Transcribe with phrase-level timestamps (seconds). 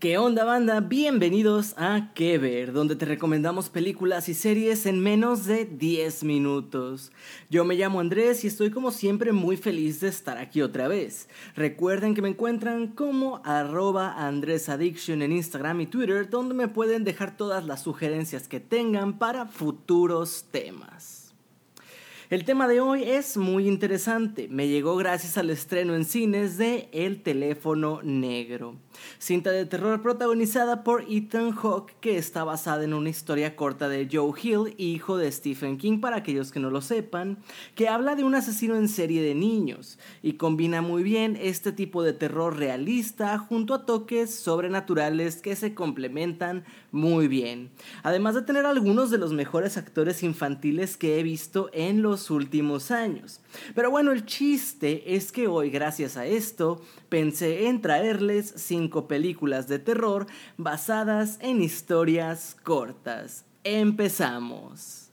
[0.00, 0.80] ¿Qué onda banda?
[0.80, 7.12] Bienvenidos a Que Ver, donde te recomendamos películas y series en menos de 10 minutos.
[7.50, 11.28] Yo me llamo Andrés y estoy como siempre muy feliz de estar aquí otra vez.
[11.54, 17.36] Recuerden que me encuentran como arroba AndrésAddiction en Instagram y Twitter, donde me pueden dejar
[17.36, 21.20] todas las sugerencias que tengan para futuros temas.
[22.30, 24.46] El tema de hoy es muy interesante.
[24.48, 28.76] Me llegó gracias al estreno en cines de El teléfono negro,
[29.18, 34.08] cinta de terror protagonizada por Ethan Hawke que está basada en una historia corta de
[34.10, 37.38] Joe Hill, hijo de Stephen King para aquellos que no lo sepan,
[37.74, 42.02] que habla de un asesino en serie de niños y combina muy bien este tipo
[42.02, 47.70] de terror realista junto a toques sobrenaturales que se complementan muy bien,
[48.02, 52.90] además de tener algunos de los mejores actores infantiles que he visto en los últimos
[52.90, 53.40] años.
[53.74, 58.52] Pero bueno, el chiste es que hoy, gracias a esto, pensé en traerles
[58.90, 63.44] cinco películas de terror basadas en historias cortas.
[63.62, 65.09] Empezamos.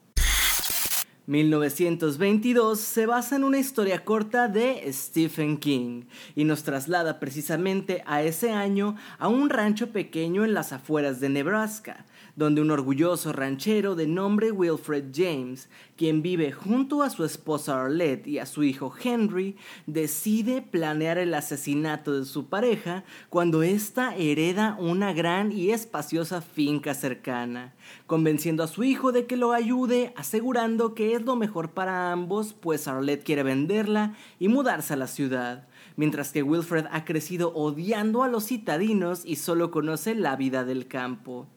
[1.27, 6.03] 1922 se basa en una historia corta de Stephen King
[6.35, 11.27] y nos traslada precisamente a ese año a un rancho pequeño en las afueras de
[11.27, 12.05] Nebraska,
[12.37, 15.67] donde un orgulloso ranchero de nombre Wilfred James,
[15.97, 21.33] quien vive junto a su esposa Arlette y a su hijo Henry, decide planear el
[21.33, 27.73] asesinato de su pareja cuando ésta hereda una gran y espaciosa finca cercana,
[28.05, 32.53] convenciendo a su hijo de que lo ayude, asegurando que es lo mejor para ambos,
[32.53, 38.23] pues Arlette quiere venderla y mudarse a la ciudad mientras que Wilfred ha crecido odiando
[38.23, 41.47] a los citadinos y solo conoce la vida del campo.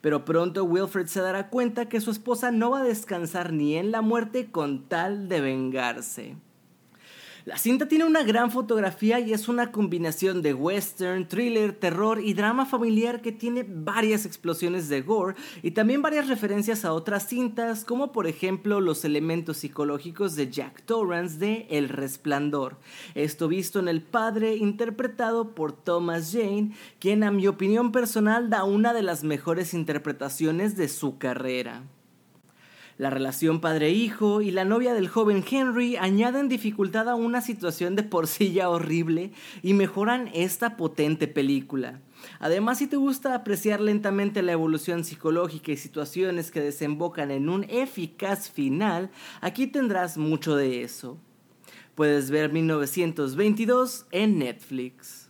[0.00, 3.90] Pero pronto Wilfred se dará cuenta que su esposa no va a descansar ni en
[3.90, 6.36] la muerte con tal de vengarse.
[7.46, 12.34] La cinta tiene una gran fotografía y es una combinación de western, thriller, terror y
[12.34, 17.84] drama familiar que tiene varias explosiones de gore y también varias referencias a otras cintas
[17.84, 22.76] como por ejemplo los elementos psicológicos de Jack Torrance de El Resplandor.
[23.14, 28.64] Esto visto en El Padre interpretado por Thomas Jane, quien a mi opinión personal da
[28.64, 31.84] una de las mejores interpretaciones de su carrera.
[33.00, 38.02] La relación padre-hijo y la novia del joven Henry añaden dificultad a una situación de
[38.02, 42.02] por sí ya horrible y mejoran esta potente película.
[42.40, 47.64] Además, si te gusta apreciar lentamente la evolución psicológica y situaciones que desembocan en un
[47.70, 49.08] eficaz final,
[49.40, 51.16] aquí tendrás mucho de eso.
[51.94, 55.29] Puedes ver 1922 en Netflix.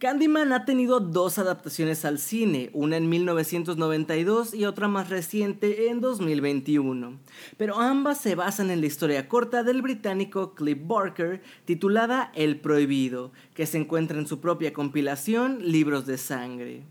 [0.00, 6.00] Candyman ha tenido dos adaptaciones al cine, una en 1992 y otra más reciente en
[6.00, 7.18] 2021,
[7.58, 13.30] pero ambas se basan en la historia corta del británico Cliff Barker titulada El Prohibido,
[13.52, 16.82] que se encuentra en su propia compilación Libros de Sangre.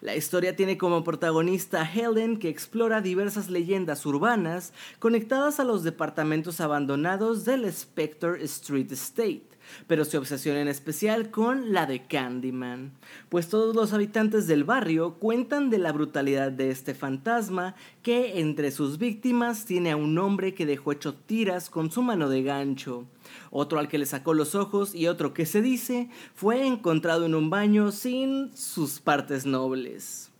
[0.00, 5.84] La historia tiene como protagonista a Helen que explora diversas leyendas urbanas conectadas a los
[5.84, 9.53] departamentos abandonados del Spectre Street Estate
[9.86, 12.92] pero se obsesiona en especial con la de Candyman,
[13.28, 18.70] pues todos los habitantes del barrio cuentan de la brutalidad de este fantasma que entre
[18.70, 23.06] sus víctimas tiene a un hombre que dejó hecho tiras con su mano de gancho,
[23.50, 27.34] otro al que le sacó los ojos y otro que se dice fue encontrado en
[27.34, 30.33] un baño sin sus partes nobles.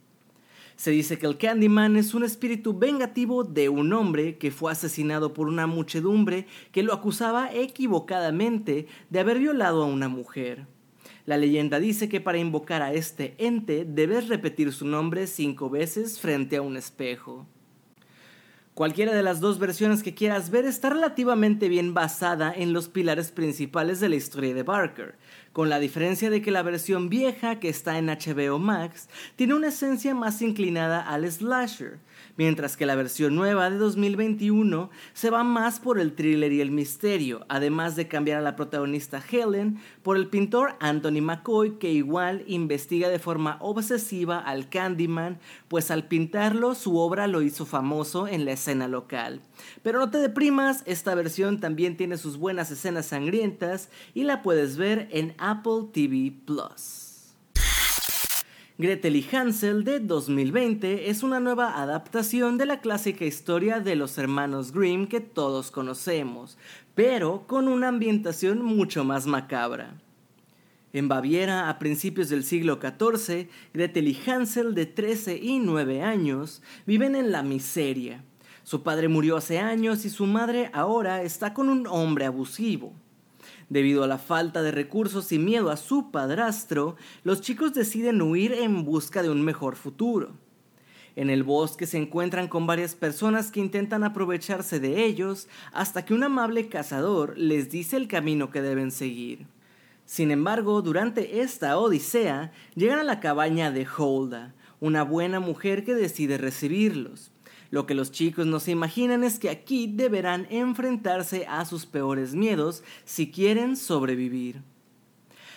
[0.77, 5.33] Se dice que el Candyman es un espíritu vengativo de un hombre que fue asesinado
[5.33, 10.67] por una muchedumbre que lo acusaba equivocadamente de haber violado a una mujer.
[11.27, 16.21] La leyenda dice que para invocar a este ente debes repetir su nombre cinco veces
[16.21, 17.47] frente a un espejo.
[18.75, 23.31] Cualquiera de las dos versiones que quieras ver está relativamente bien basada en los pilares
[23.31, 25.15] principales de la historia de Barker,
[25.55, 29.69] con la diferencia de que la versión vieja que está en HBO Max tiene una
[29.69, 32.01] esencia más inclinada al slasher,
[32.37, 36.73] mientras que la versión nueva de 2021 se va más por el thriller y el
[36.73, 42.43] misterio, además de cambiar a la protagonista Helen por el pintor Anthony McCoy que igual
[42.49, 45.39] investiga de forma obsesiva al Candyman,
[45.69, 49.41] pues al pintarlo su obra lo hizo famoso en la escena local.
[49.85, 54.77] Pero no te deprimas, esta versión también tiene sus buenas escenas sangrientas y la puedes
[54.77, 57.35] ver en Apple TV Plus.
[58.79, 64.17] Gretel y Hansel de 2020 es una nueva adaptación de la clásica historia de los
[64.17, 66.57] hermanos Grimm que todos conocemos,
[66.95, 70.01] pero con una ambientación mucho más macabra.
[70.95, 76.63] En Baviera, a principios del siglo XIV, Gretel y Hansel, de 13 y 9 años,
[76.87, 78.25] viven en la miseria.
[78.63, 82.95] Su padre murió hace años y su madre ahora está con un hombre abusivo.
[83.75, 86.95] Debido a la falta de recursos y miedo a su padrastro,
[87.25, 90.31] los chicos deciden huir en busca de un mejor futuro.
[91.17, 96.15] En el bosque se encuentran con varias personas que intentan aprovecharse de ellos hasta que
[96.15, 99.49] un amable cazador les dice el camino que deben seguir.
[100.07, 105.97] Sin embargo, durante esta odisea, llegan a la cabaña de Holda, una buena mujer que
[105.97, 107.33] decide recibirlos.
[107.75, 112.33] Lo que los chicos no se imaginan es que aquí deberán enfrentarse a sus peores
[112.33, 114.63] miedos si quieren sobrevivir.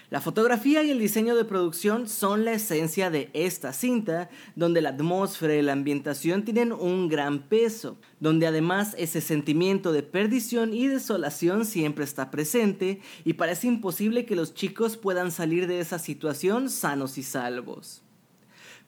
[0.09, 4.89] La fotografía y el diseño de producción son la esencia de esta cinta, donde la
[4.89, 10.87] atmósfera y la ambientación tienen un gran peso, donde además ese sentimiento de perdición y
[10.87, 16.71] desolación siempre está presente y parece imposible que los chicos puedan salir de esa situación
[16.71, 18.01] sanos y salvos.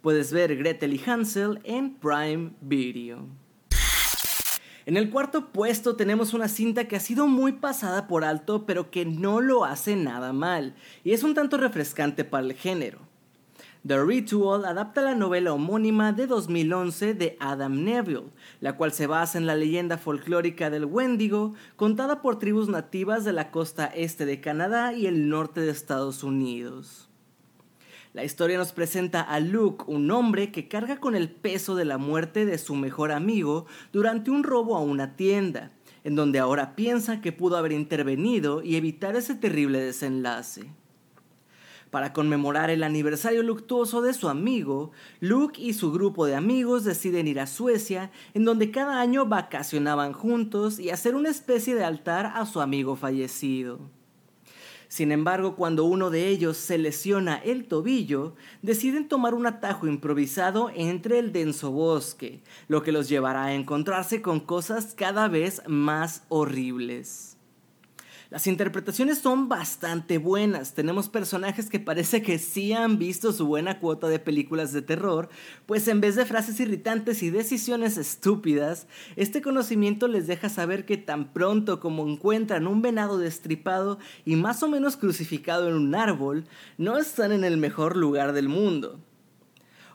[0.02, 3.28] Puedes ver Gretel y Hansel en Prime Video.
[4.86, 8.92] En el cuarto puesto tenemos una cinta que ha sido muy pasada por alto, pero
[8.92, 10.74] que no lo hace nada mal,
[11.04, 13.00] y es un tanto refrescante para el género.
[13.86, 18.32] The Ritual adapta la novela homónima de 2011 de Adam Neville,
[18.62, 23.34] la cual se basa en la leyenda folclórica del Wendigo, contada por tribus nativas de
[23.34, 27.09] la costa este de Canadá y el norte de Estados Unidos.
[28.12, 32.00] La historia nos presenta a Luke, un hombre que carga con el peso de la
[32.00, 35.72] muerte de su mejor amigo durante un robo a una tienda,
[36.04, 40.72] en donde ahora piensa que pudo haber intervenido y evitar ese terrible desenlace.
[41.92, 47.28] Para conmemorar el aniversario luctuoso de su amigo, Luke y su grupo de amigos deciden
[47.28, 52.32] ir a Suecia, en donde cada año vacacionaban juntos y hacer una especie de altar
[52.34, 53.99] a su amigo fallecido.
[54.90, 58.34] Sin embargo, cuando uno de ellos se lesiona el tobillo,
[58.64, 64.24] deciden tomar un atajo improvisado entre el denso bosque, lo que los llevará a encontrarse
[64.24, 67.39] con cosas cada vez más horribles.
[68.32, 70.76] Las interpretaciones son bastante buenas.
[70.76, 75.30] Tenemos personajes que parece que sí han visto su buena cuota de películas de terror,
[75.66, 78.86] pues en vez de frases irritantes y decisiones estúpidas,
[79.16, 84.62] este conocimiento les deja saber que tan pronto como encuentran un venado destripado y más
[84.62, 86.46] o menos crucificado en un árbol,
[86.78, 89.00] no están en el mejor lugar del mundo.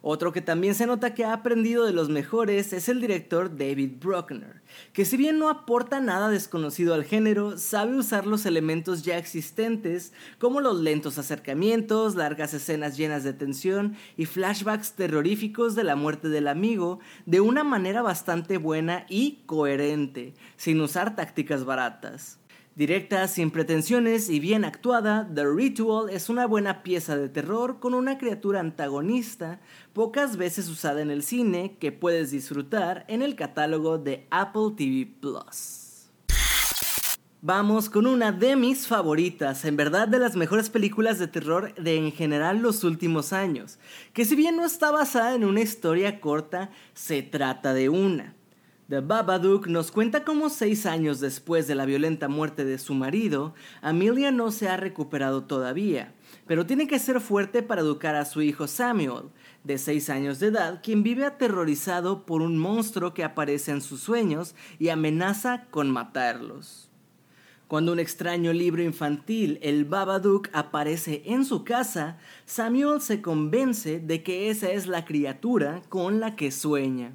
[0.06, 3.92] Otro que también se nota que ha aprendido de los mejores es el director David
[4.00, 4.60] Bruckner,
[4.92, 10.12] que si bien no aporta nada desconocido al género, sabe usar los elementos ya existentes,
[10.38, 16.28] como los lentos acercamientos, largas escenas llenas de tensión y flashbacks terroríficos de la muerte
[16.28, 22.38] del amigo, de una manera bastante buena y coherente, sin usar tácticas baratas.
[22.76, 27.94] Directa, sin pretensiones y bien actuada, The Ritual es una buena pieza de terror con
[27.94, 29.60] una criatura antagonista
[29.92, 35.06] pocas veces usada en el cine que puedes disfrutar en el catálogo de Apple TV
[35.20, 36.10] Plus.
[37.42, 41.96] Vamos con una de mis favoritas, en verdad de las mejores películas de terror de
[41.96, 43.78] en general los últimos años,
[44.12, 48.34] que si bien no está basada en una historia corta, se trata de una.
[48.86, 53.54] The Babadook nos cuenta cómo seis años después de la violenta muerte de su marido,
[53.80, 56.12] Amelia no se ha recuperado todavía,
[56.46, 59.30] pero tiene que ser fuerte para educar a su hijo Samuel,
[59.62, 64.00] de seis años de edad, quien vive aterrorizado por un monstruo que aparece en sus
[64.00, 66.90] sueños y amenaza con matarlos.
[67.68, 74.22] Cuando un extraño libro infantil, el Babadook, aparece en su casa, Samuel se convence de
[74.22, 77.12] que esa es la criatura con la que sueña.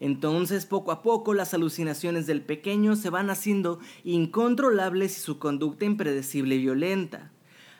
[0.00, 5.84] Entonces, poco a poco, las alucinaciones del pequeño se van haciendo incontrolables y su conducta
[5.84, 7.32] impredecible y violenta.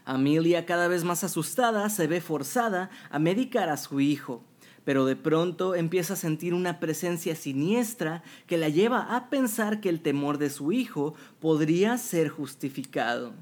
[0.05, 4.45] Amelia, cada vez más asustada, se ve forzada a medicar a su hijo,
[4.85, 9.89] pero de pronto empieza a sentir una presencia siniestra que la lleva a pensar que
[9.89, 13.33] el temor de su hijo podría ser justificado.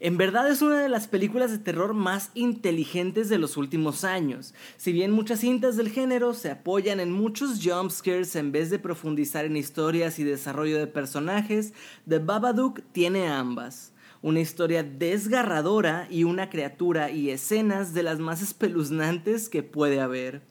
[0.00, 4.54] En verdad es una de las películas de terror más inteligentes de los últimos años.
[4.76, 9.44] Si bien muchas cintas del género se apoyan en muchos jumpscares en vez de profundizar
[9.44, 11.72] en historias y desarrollo de personajes,
[12.08, 13.92] The Babadook tiene ambas.
[14.22, 20.42] Una historia desgarradora y una criatura y escenas de las más espeluznantes que puede haber.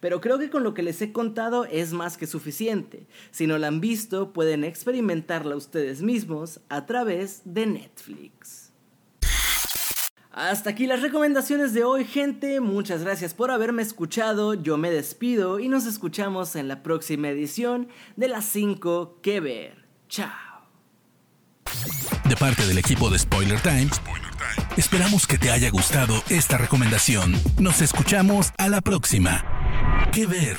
[0.00, 3.06] Pero creo que con lo que les he contado es más que suficiente.
[3.30, 8.65] Si no la han visto, pueden experimentarla ustedes mismos a través de Netflix.
[10.36, 12.60] Hasta aquí las recomendaciones de hoy, gente.
[12.60, 14.52] Muchas gracias por haberme escuchado.
[14.52, 19.86] Yo me despido y nos escuchamos en la próxima edición de las 5 que ver.
[20.10, 20.68] Chao.
[22.28, 23.98] De parte del equipo de Spoiler Times.
[24.76, 27.32] Esperamos que te haya gustado esta recomendación.
[27.58, 29.42] Nos escuchamos a la próxima.
[30.12, 30.58] ¿Qué ver?